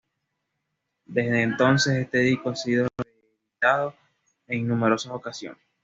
[1.05, 3.93] Desde entonces este disco ha sido reeditado
[4.47, 5.61] en numerosas ocasiones.